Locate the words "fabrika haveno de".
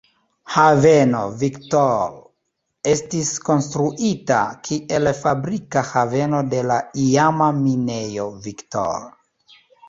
5.19-6.63